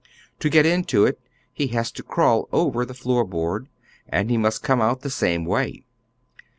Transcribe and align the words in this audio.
To 0.39 0.49
get 0.49 0.65
into 0.65 1.05
it 1.05 1.19
he 1.53 1.67
has 1.77 1.91
to 1.91 2.01
crawl 2.01 2.49
over 2.51 2.87
the 2.87 2.95
foot 2.95 3.29
board, 3.29 3.67
and 4.09 4.31
he 4.31 4.35
must 4.37 4.63
come 4.63 4.81
out 4.81 5.01
the 5.01 5.11
same 5.11 5.45
way. 5.45 5.85